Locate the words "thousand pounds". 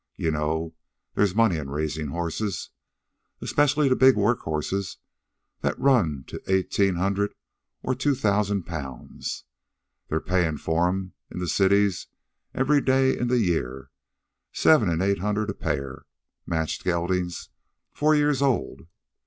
8.15-9.43